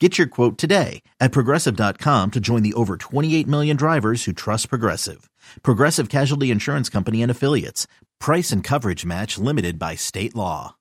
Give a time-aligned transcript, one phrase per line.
[0.00, 4.68] Get your quote today at progressive.com to join the over 28 million drivers who trust
[4.68, 5.28] Progressive.
[5.64, 7.88] Progressive Casualty Insurance Company and Affiliates.
[8.20, 10.76] Price and coverage match limited by state law.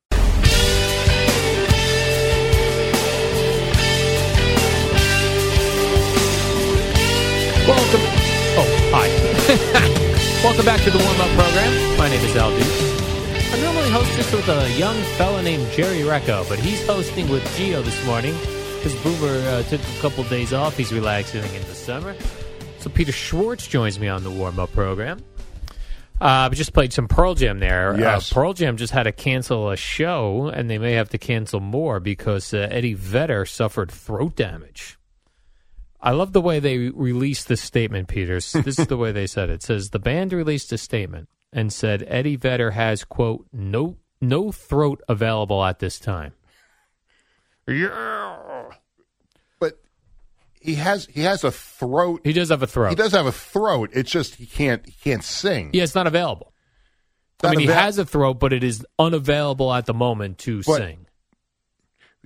[7.65, 8.01] Welcome.
[8.59, 9.07] Oh, hi.
[10.43, 11.97] Welcome back to the warm up program.
[11.97, 12.51] My name is Al.
[12.51, 17.43] I normally host this with a young fella named Jerry Recco, but he's hosting with
[17.57, 18.35] Gio this morning
[18.77, 20.77] because Boomer uh, took a couple days off.
[20.77, 22.15] He's relaxing in the summer.
[22.79, 25.23] So Peter Schwartz joins me on the warm up program.
[26.19, 27.95] Uh, we just played some Pearl Jam there.
[27.99, 28.31] Yes.
[28.31, 31.59] Uh, Pearl Jam just had to cancel a show, and they may have to cancel
[31.59, 34.97] more because uh, Eddie Vedder suffered throat damage.
[36.01, 38.51] I love the way they released this statement, Peters.
[38.53, 39.55] This is the way they said it.
[39.55, 44.51] It says the band released a statement and said Eddie Vedder has quote no no
[44.51, 46.33] throat available at this time.
[47.67, 48.69] Yeah.
[49.59, 49.79] but
[50.59, 52.21] he has he has a throat.
[52.23, 52.89] He does have a throat.
[52.89, 53.89] He does have a throat.
[53.93, 55.71] It's just he can't he can't sing.
[55.73, 56.53] Yeah, it's not available.
[57.43, 60.63] I Not mean, he has a throat, but it is unavailable at the moment to
[60.63, 61.03] But- sing.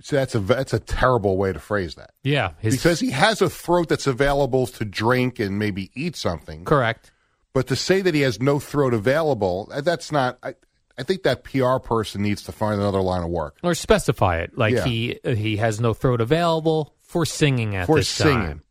[0.00, 3.40] So that's a that's a terrible way to phrase that Yeah, his, because he has
[3.40, 6.64] a throat that's available to drink and maybe eat something.
[6.64, 7.12] correct.
[7.52, 10.38] But to say that he has no throat available, uh, that's not.
[10.42, 10.54] I,
[10.98, 14.56] I think that PR person needs to find another line of work Or specify it
[14.56, 14.84] like Yeah.
[14.84, 18.34] he he has no throat available for singing at for this singing.
[18.34, 18.62] time.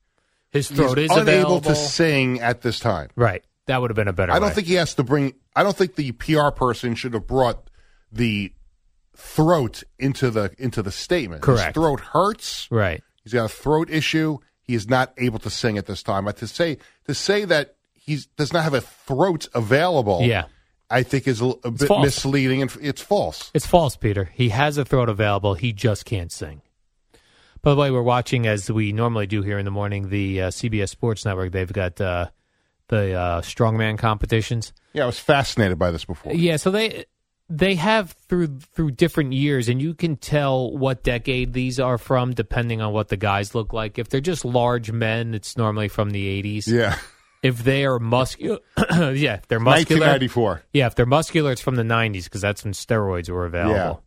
[0.52, 1.22] His throat He's is unable
[1.58, 3.09] available to sing at this time.
[3.16, 3.44] Right.
[3.68, 4.32] That would have been a better.
[4.34, 4.56] I don't way.
[4.56, 5.34] think he has to bring.
[5.56, 7.70] I don't think the PR person should have brought
[8.12, 8.52] the
[9.16, 11.42] throat into the into the statement.
[11.42, 11.76] Correct.
[11.76, 12.68] His throat hurts.
[12.72, 13.02] Right.
[13.24, 14.40] He's got a throat issue.
[14.62, 16.26] He is not able to sing at this time.
[16.26, 20.46] But to say to say that he does not have a throat available, Yeah.
[20.91, 22.03] I think is a, a bit false.
[22.03, 23.50] misleading and it's false.
[23.53, 24.29] It's false, Peter.
[24.34, 25.53] He has a throat available.
[25.53, 26.62] He just can't sing.
[27.62, 30.09] By the way, we're watching as we normally do here in the morning.
[30.09, 31.52] The uh, CBS Sports Network.
[31.52, 32.28] They've got uh,
[32.88, 34.74] the uh, strongman competitions.
[34.94, 36.34] Yeah, I was fascinated by this before.
[36.34, 37.06] Yeah, so they
[37.50, 42.34] they have through through different years, and you can tell what decade these are from
[42.34, 44.00] depending on what the guys look like.
[44.00, 46.68] If they're just large men, it's normally from the eighties.
[46.68, 46.97] Yeah,
[47.44, 50.02] If they are muscular, yeah, if they're muscular.
[50.02, 50.63] 1994.
[50.74, 54.03] Yeah, if they're muscular, it's from the '90s because that's when steroids were available.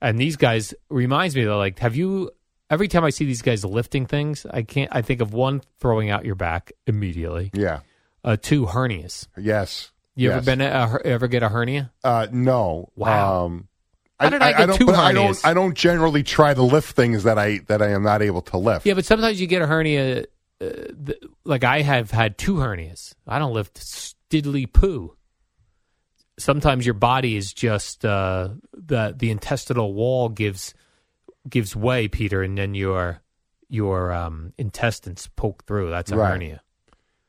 [0.00, 2.30] And these guys reminds me though, like, have you?
[2.70, 4.90] Every time I see these guys lifting things, I can't.
[4.94, 7.50] I think of one throwing out your back immediately.
[7.52, 7.80] Yeah.
[8.24, 9.28] Uh, two hernias.
[9.36, 9.92] Yes.
[10.14, 10.36] You yes.
[10.36, 11.92] ever been a, a, ever get a hernia?
[12.02, 12.90] Uh, no.
[12.96, 13.46] Wow.
[13.46, 13.68] Um,
[14.30, 15.46] did I get don't, I don't.
[15.46, 18.58] I don't generally try to lift things that I that I am not able to
[18.58, 18.86] lift.
[18.86, 20.24] Yeah, but sometimes you get a hernia.
[20.62, 23.14] Uh, th- like I have had two hernias.
[23.26, 23.80] I don't lift
[24.30, 25.16] diddly poo.
[26.38, 30.74] Sometimes your body is just uh, the the intestinal wall gives
[31.48, 33.20] gives way, Peter, and then your
[33.68, 35.90] your um, intestines poke through.
[35.90, 36.30] That's a Right.
[36.32, 36.62] hernia.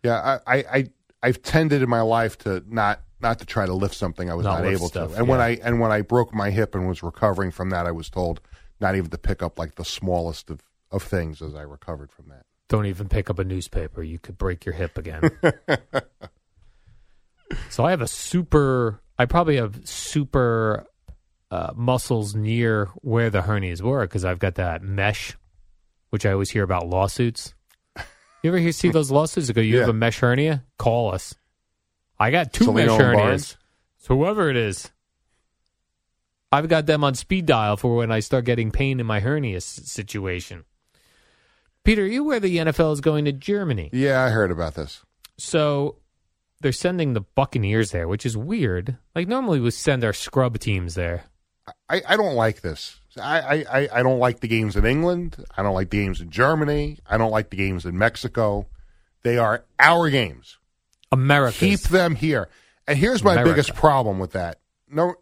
[0.03, 0.85] Yeah, I, I, I
[1.23, 4.43] I've tended in my life to not not to try to lift something I was
[4.45, 5.17] Not not, able stuff, to.
[5.17, 5.39] And when.
[5.39, 8.41] I and when I broke my hip and was recovering from that, I was told
[8.79, 10.61] not even to pick up like the smallest of,
[10.91, 12.45] of things as I recovered from that.
[12.73, 14.01] Don't even pick up a newspaper.
[14.01, 15.29] You could break your hip again.
[17.69, 18.99] so I have a super.
[19.19, 20.87] I probably have super
[21.51, 25.37] uh, muscles near where the hernias were because I've got that mesh,
[26.09, 27.53] which I always hear about lawsuits.
[28.41, 29.49] You ever hear see those lawsuits?
[29.49, 30.63] That go, you have a mesh hernia?
[30.79, 31.35] Call us.
[32.19, 33.55] I got two Salino mesh hernias.
[33.99, 34.89] So whoever it is,
[36.51, 39.57] I've got them on speed dial for when I start getting pain in my hernia
[39.57, 40.65] s- situation.
[41.83, 43.89] Peter, are you aware the NFL is going to Germany?
[43.91, 45.03] Yeah, I heard about this.
[45.37, 45.97] So
[46.61, 48.97] they're sending the Buccaneers there, which is weird.
[49.13, 51.25] Like normally we send our scrub teams there.
[51.89, 52.99] I, I don't like this.
[53.21, 55.43] I, I, I don't like the games in England.
[55.55, 56.99] I don't like the games in Germany.
[57.05, 58.67] I don't like the games in Mexico.
[59.23, 60.57] They are our games.
[61.11, 61.57] America.
[61.57, 62.49] Keep them here.
[62.87, 63.51] And here's my America.
[63.51, 64.59] biggest problem with that.
[64.89, 65.15] No,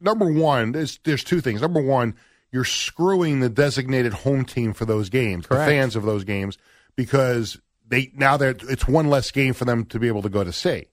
[0.00, 1.60] number one, there's, there's two things.
[1.60, 2.14] Number one,
[2.52, 5.66] you're screwing the designated home team for those games, Correct.
[5.66, 6.58] the fans of those games,
[6.94, 7.58] because
[7.88, 10.52] they now they're it's one less game for them to be able to go to
[10.52, 10.86] see.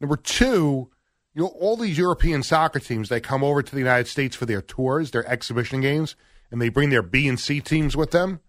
[0.00, 0.90] Number two,
[1.34, 4.46] you know, all these European soccer teams they come over to the United States for
[4.46, 6.16] their tours, their exhibition games,
[6.50, 8.40] and they bring their B and C teams with them.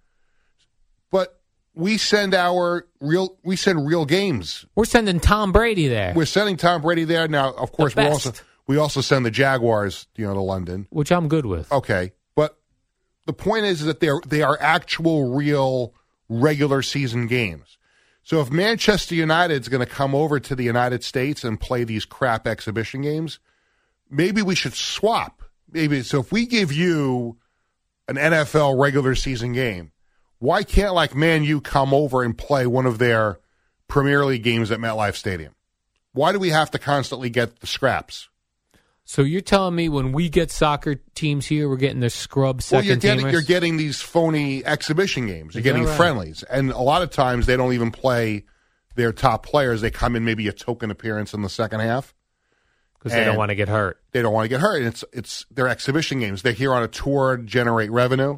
[1.12, 1.40] But
[1.74, 6.58] we send our real we send real games We're sending Tom Brady there, we're sending
[6.58, 7.54] Tom Brady there now.
[7.54, 8.34] Of course, we also
[8.68, 10.86] we also send the Jaguars, you know, to London.
[10.92, 11.72] which I'm good with.
[11.72, 12.12] Okay,
[13.30, 15.94] the point is, is that they're they are actual, real
[16.30, 17.78] regular season games.
[18.24, 22.06] So if Manchester United's going to come over to the United States and play these
[22.06, 23.38] crap exhibition games,
[24.10, 25.44] maybe we should swap.
[25.72, 27.38] Maybe so if we give you
[28.08, 29.92] an NFL regular season game,
[30.40, 33.40] why can't like Man U come over and play one of their
[33.88, 35.54] Premier League games at MetLife Stadium?
[36.14, 38.29] Why do we have to constantly get the scraps?
[39.10, 42.84] So you're telling me when we get soccer teams here, we're getting the scrub Well,
[42.84, 43.32] you're getting teamers?
[43.32, 45.56] you're getting these phony exhibition games.
[45.56, 45.98] You're Is getting right?
[45.98, 48.46] friendlies, and a lot of times they don't even play
[48.94, 49.82] their top players.
[49.82, 52.14] They come in maybe a token appearance in the second half.
[53.00, 54.00] because they don't want to get hurt.
[54.12, 54.84] They don't want to get hurt.
[54.84, 56.44] It's it's their exhibition games.
[56.44, 58.38] They're here on a tour to generate revenue,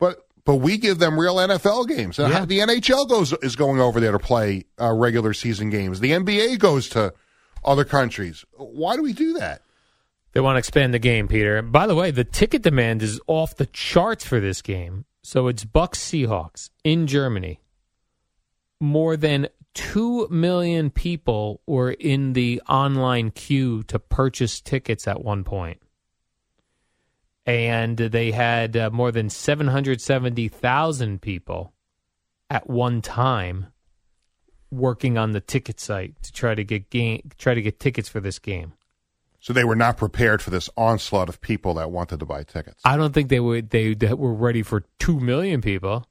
[0.00, 2.18] but but we give them real NFL games.
[2.18, 2.44] Yeah.
[2.44, 6.00] The NHL goes is going over there to play uh, regular season games.
[6.00, 7.14] The NBA goes to
[7.64, 8.44] other countries.
[8.56, 9.62] Why do we do that?
[10.32, 11.60] They want to expand the game, Peter.
[11.60, 15.04] By the way, the ticket demand is off the charts for this game.
[15.22, 17.60] So it's Bucs Seahawks in Germany.
[18.80, 25.44] More than 2 million people were in the online queue to purchase tickets at one
[25.44, 25.80] point.
[27.44, 31.72] And they had uh, more than 770,000 people
[32.48, 33.66] at one time
[34.70, 38.20] working on the ticket site to try to get game, try to get tickets for
[38.20, 38.72] this game.
[39.42, 42.80] So they were not prepared for this onslaught of people that wanted to buy tickets.
[42.84, 46.06] I don't think they would they, they were ready for two million people.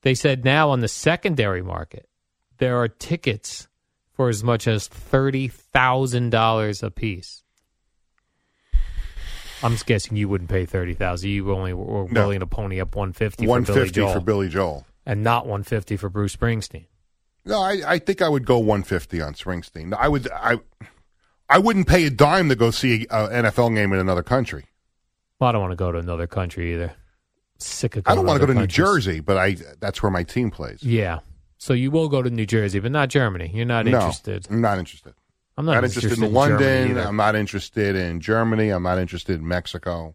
[0.00, 2.08] They said now on the secondary market
[2.56, 3.68] there are tickets
[4.14, 7.42] for as much as thirty thousand dollars a piece.
[9.62, 11.28] I'm just guessing you wouldn't pay thirty thousand.
[11.28, 12.22] You only were No.
[12.22, 14.86] willing to pony up one fifty for One Billy fifty for Billy Joel.
[15.04, 16.86] and not one fifty for Bruce Springsteen.
[17.44, 19.94] No, I, I think I would go 150 on Springsteen.
[19.94, 20.60] I would I
[21.50, 24.66] I wouldn't pay a dime to go see an NFL game in another country.
[25.38, 26.92] Well, I don't want to go to another country either.
[27.58, 28.06] Sick of.
[28.06, 28.66] I don't want to go to other New.
[28.66, 30.82] Jersey, but I that's where my team plays.
[30.82, 31.18] Yeah,
[31.58, 33.50] so you will go to New Jersey, but not Germany.
[33.52, 34.46] You're not no, interested.
[34.48, 35.12] I'm not interested.
[35.58, 36.98] I'm Not, not, interested, in Germany London.
[36.98, 38.70] I'm not interested in Germany.
[38.70, 40.14] I'm not interested in Mexico.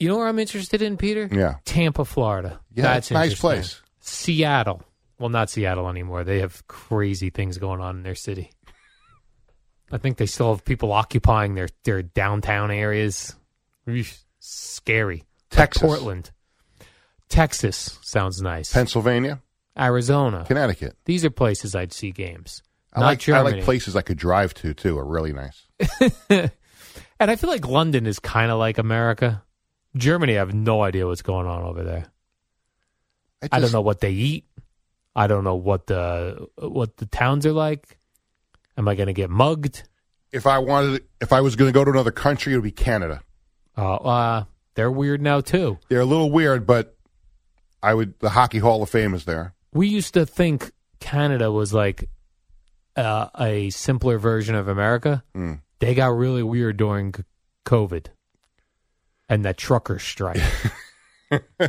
[0.00, 1.28] You know where I'm interested in, Peter?
[1.30, 1.56] Yeah.
[1.66, 2.58] Tampa, Florida.
[2.74, 3.82] Yeah, That's it's a nice place.
[4.00, 4.82] Seattle.
[5.18, 6.24] Well, not Seattle anymore.
[6.24, 8.50] They have crazy things going on in their city.
[9.92, 13.36] I think they still have people occupying their, their downtown areas.
[13.86, 15.18] Eesh, Scary.
[15.18, 15.82] Like Texas.
[15.82, 16.30] Portland.
[17.28, 18.72] Texas sounds nice.
[18.72, 19.40] Pennsylvania,
[19.78, 20.44] Arizona.
[20.46, 20.96] Connecticut.
[21.04, 22.62] These are places I'd see games.
[22.92, 24.98] I like I like places I could drive to too.
[24.98, 26.50] Are really nice.
[27.20, 29.42] And I feel like London is kind of like America.
[29.96, 32.06] Germany, I have no idea what's going on over there.
[33.50, 34.44] I don't know what they eat.
[35.16, 37.98] I don't know what the what the towns are like.
[38.76, 39.84] Am I going to get mugged?
[40.32, 42.70] If I wanted, if I was going to go to another country, it would be
[42.70, 43.22] Canada.
[43.76, 44.44] Uh, uh,
[44.74, 45.78] they're weird now too.
[45.88, 46.96] They're a little weird, but
[47.82, 48.18] I would.
[48.20, 49.54] The Hockey Hall of Fame is there.
[49.72, 50.70] We used to think
[51.00, 52.08] Canada was like
[52.96, 55.24] uh, a simpler version of America.
[55.34, 55.62] Mm.
[55.80, 57.14] They got really weird during
[57.66, 58.06] COVID
[59.30, 60.42] and that trucker strike.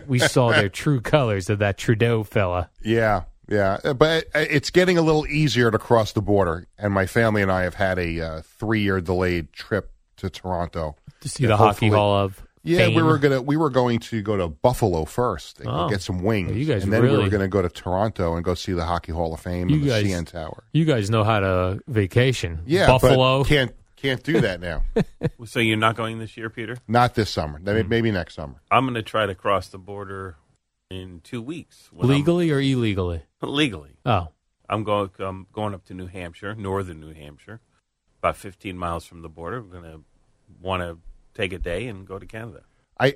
[0.08, 2.70] we saw their true colors of that Trudeau fella.
[2.84, 6.68] Yeah, yeah, Uh, but it's getting a little easier to cross the border.
[6.78, 10.96] And my family and I have had a uh, three-year delayed trip to Toronto.
[11.22, 13.06] To see the Hockey Hall of Yeah, we Fame.
[13.06, 15.90] were gonna we were going to go to Buffalo first and Oh.
[15.90, 18.44] get some wings, you guys and then we were going to go to Toronto and
[18.44, 20.64] go see the Hockey Hall of Fame You and the guys- CN Tower.
[20.74, 22.62] You guys know how to vacation.
[22.66, 23.44] Yeah, Buffalo.
[23.44, 24.84] can't can't do that now.
[25.46, 26.78] So you're not going this year, Peter?
[26.88, 27.58] Not this summer.
[27.58, 27.66] Hmm.
[27.66, 28.62] Maybe, maybe next summer.
[28.70, 30.38] I'm going to try to cross the border
[30.90, 31.90] in two weeks.
[31.92, 33.24] when I'm- legally or illegally?
[33.42, 33.92] legally.
[34.06, 34.28] Oh,
[34.70, 35.10] I'm going.
[35.20, 37.60] I'm going up to New Hampshire, northern New Hampshire,
[38.20, 39.58] about 15 miles from the border.
[39.58, 40.02] I'm going to
[40.62, 40.98] want to
[41.34, 42.62] take a day and go to Canada.
[43.00, 43.16] I,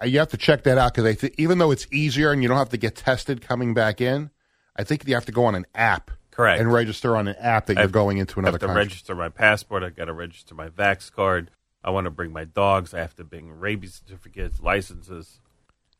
[0.00, 2.42] I you have to check that out because I think even though it's easier and
[2.42, 4.30] you don't have to get tested coming back in,
[4.76, 6.10] I think you have to go on an app.
[6.38, 6.60] Correct.
[6.60, 8.82] And register on an app that you're going into another I have to country.
[8.84, 9.82] register my passport.
[9.82, 11.50] I've got to register my Vax card.
[11.82, 12.94] I want to bring my dogs.
[12.94, 15.40] I have to bring rabies certificates, licenses.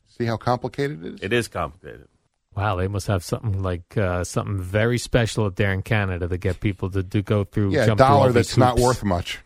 [0.06, 1.20] See how complicated it is?
[1.22, 2.06] It is complicated.
[2.54, 2.76] wow!
[2.76, 6.60] They must have something like uh, something very special up there in Canada to get
[6.60, 7.72] people to, to go through.
[7.72, 9.40] yeah, a jump through all dollar these that's not worth much.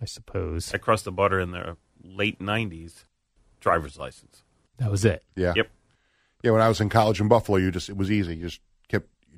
[0.00, 3.04] I suppose I crossed the border in the late 90s.
[3.60, 4.42] Driver's license.
[4.78, 5.22] that was it.
[5.34, 5.52] Yeah.
[5.54, 5.70] Yep.
[6.42, 8.36] Yeah, when I was in college in Buffalo, you just it was easy.
[8.36, 8.65] You just kept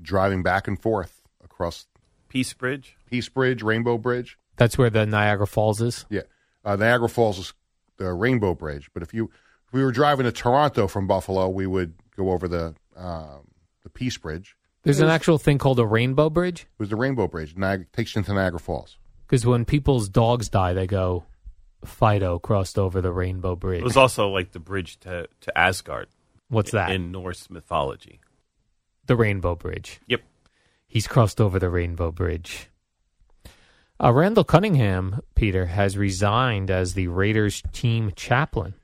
[0.01, 1.87] driving back and forth across
[2.29, 2.97] Peace Bridge.
[3.07, 4.39] Peace Bridge, Rainbow Bridge.
[4.57, 6.05] That's where the Niagara Falls is.
[6.11, 6.23] Yeah,
[6.65, 7.55] uh, Niagara Falls is
[7.97, 8.91] the Rainbow Bridge.
[8.93, 9.31] But if you
[9.67, 13.49] if we were driving to Toronto from Buffalo, we would go over the um,
[13.83, 14.57] the Peace Bridge.
[14.85, 17.55] There's an actual thing called a Rainbow Bridge It was the Rainbow Bridge.
[17.57, 18.97] Niagara takes you into Niagara Falls.
[19.27, 21.25] because when people's dogs die, they go.
[21.85, 23.81] Fido crossed over the Rainbow Bridge.
[23.83, 26.09] It was also like the bridge to, to Asgard
[26.49, 26.91] What's that?
[26.91, 28.19] in Norse mythology.
[29.09, 30.01] The Rainbow Bridge.
[30.07, 30.23] Yep.
[30.87, 32.69] He's crossed over the Rainbow Bridge.
[34.03, 38.75] Uh, Randall Cunningham, Peter, has resigned as the Raiders team chaplain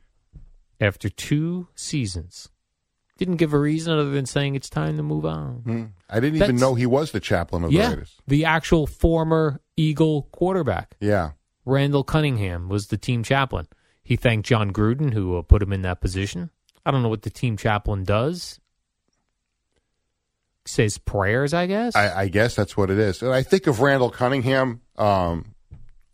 [0.81, 2.49] after two seasons.
[3.17, 5.63] Didn't give a reason other than saying it's time to move on.
[5.65, 5.85] Hmm.
[6.11, 8.17] I didn't even know he was the chaplain of the yeah, Raiders.
[8.27, 11.33] the actual former Eagle quarterback, Yeah,
[11.65, 13.69] Randall Cunningham, was the team chaplain.
[14.03, 16.51] He thanked Jon Gruden, who uh, put him in that position.
[16.85, 18.59] I don't know what the team chaplain does.
[20.67, 21.95] Says prayers, I guess.
[21.95, 23.23] I, I guess that's what it is.
[23.23, 24.81] And I think of Randall Cunningham.
[24.97, 25.55] Um,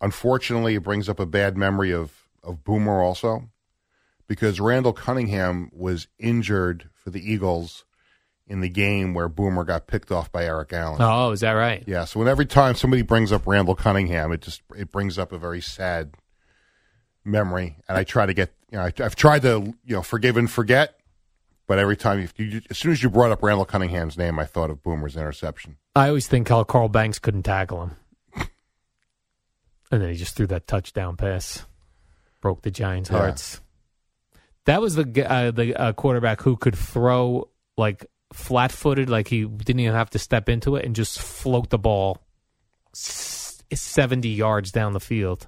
[0.01, 3.45] unfortunately, it brings up a bad memory of of Boomer also,
[4.27, 7.85] because Randall Cunningham was injured for the Eagles
[8.47, 11.01] in the game where Boomer got picked off by Eric Allen.
[11.01, 11.85] oh, is that right?
[11.87, 15.31] Yeah, so when every time somebody brings up Randall Cunningham, it just it brings up
[15.33, 16.15] a very sad
[17.25, 20.37] memory, and I try to get you know I, I've tried to you know forgive
[20.37, 20.99] and forget,
[21.71, 24.71] but every time you, as soon as you brought up Randall Cunningham's name, I thought
[24.71, 25.77] of Boomer's interception.
[25.95, 27.97] I always think how Carl Banks couldn't tackle him.
[29.93, 31.65] and then he just threw that touchdown pass.
[32.41, 33.19] Broke the Giants' Yeah.
[33.19, 33.61] hearts.
[34.65, 39.45] That was the uh, the uh, quarterback who could throw like flat footed, like he
[39.45, 42.19] didn't even have to step into it and just float the ball
[42.93, 45.47] 70 yards down the field.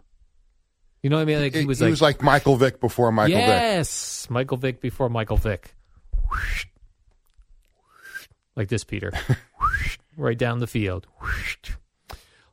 [1.03, 1.41] You know what I mean?
[1.41, 3.49] Like he was like, Michael Vick before Michael Vick.
[3.49, 5.75] yes, Michael Vick before Michael Vick.
[8.57, 9.13] Like this, Peter.
[10.17, 11.07] right down the field.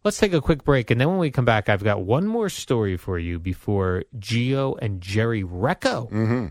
[0.03, 2.47] Let's take a quick break, and then when we come back, I've got one more
[2.49, 6.47] story for you before Gio and Jerry Recco hmm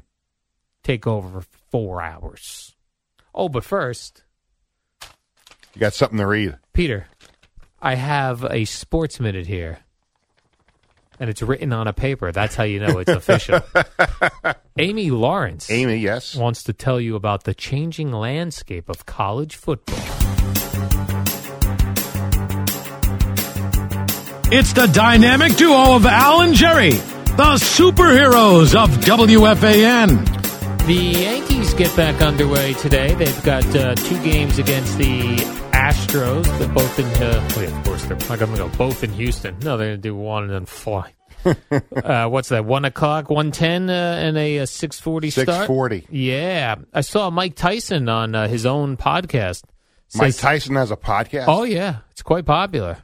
[0.85, 2.75] take over for four hours.
[3.35, 4.25] Oh, but first,
[5.03, 6.57] You got something to read.
[6.73, 7.09] Peter,
[7.81, 9.81] I have a sports minute here,
[11.21, 12.33] and it's written on a paper.
[12.33, 13.61] That's how you know it's official.
[14.79, 16.35] Amy Lawrence Amy, yes.
[16.35, 19.99] wants to tell you about the changing landscape of college football.
[24.51, 30.87] It's the dynamic duo of Al and Jerry, the superheroes of WFAN.
[30.87, 33.15] The Yankees get back underway today.
[33.15, 35.37] They've got uh, two games against the
[36.09, 36.59] Astros.
[36.59, 39.12] They're both in, uh, well, yeah, of course, they're not going to go both in
[39.12, 39.59] Houston.
[39.59, 41.12] No, they're going to do one and then fly.
[42.03, 42.65] uh, what's that?
[42.65, 45.49] One o'clock, one ten, uh, and a, uh six forty start.
[45.49, 46.07] 640.
[46.11, 49.65] Yeah, I saw Mike Tyson on uh, his own podcast.
[50.15, 51.45] Mike Tyson has a podcast.
[51.47, 52.99] Oh yeah, it's quite popular.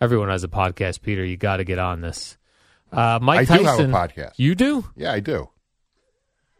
[0.00, 1.24] Everyone has a podcast, Peter.
[1.24, 2.36] You got to get on this.
[2.92, 4.32] Uh, Mike I do have Tyson, a podcast.
[4.36, 4.84] You do?
[4.96, 5.48] Yeah, I do.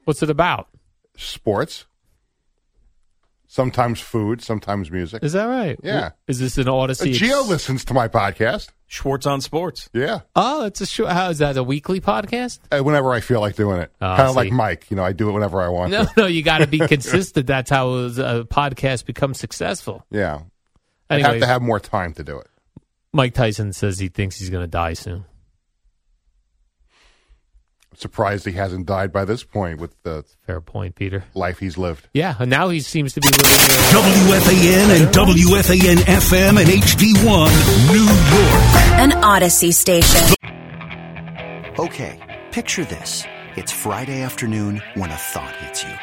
[0.04, 0.68] What's it about?
[1.16, 1.86] Sports.
[3.50, 5.24] Sometimes food, sometimes music.
[5.24, 5.80] Is that right?
[5.82, 6.10] Yeah.
[6.26, 7.12] Is this an Uh, Odyssey?
[7.14, 8.68] Gio listens to my podcast.
[8.86, 9.88] Schwartz on Sports.
[9.94, 10.20] Yeah.
[10.36, 11.06] Oh, it's a show.
[11.06, 11.56] How is that?
[11.56, 12.58] A weekly podcast?
[12.70, 13.90] Uh, whenever I feel like doing it.
[14.02, 14.90] Oh, kind of like Mike.
[14.90, 16.10] You know, I do it whenever I want No, to.
[16.18, 16.26] no.
[16.26, 17.46] You got to be consistent.
[17.46, 20.04] That's how a podcast becomes successful.
[20.10, 20.40] Yeah.
[21.08, 22.46] I have to have more time to do it.
[23.14, 25.24] Mike Tyson says he thinks he's going to die soon.
[27.98, 31.24] Surprised he hasn't died by this point with the Fair point, Peter.
[31.34, 32.08] life he's lived.
[32.14, 33.42] Yeah, and now he seems to be living.
[33.88, 37.50] WFAN and WFAN FM and HD1,
[37.90, 39.00] New York.
[39.00, 40.32] An Odyssey station.
[41.76, 43.24] Okay, picture this.
[43.56, 45.94] It's Friday afternoon when a thought hits you.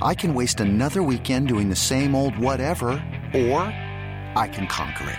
[0.00, 2.90] I can waste another weekend doing the same old whatever,
[3.34, 3.62] or
[4.36, 5.18] I can conquer it.